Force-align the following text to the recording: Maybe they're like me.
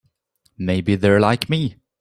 Maybe 0.57 0.95
they're 0.95 1.19
like 1.19 1.47
me. 1.47 1.75